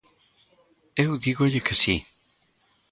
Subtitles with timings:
[1.03, 1.95] Eu dígolle que si.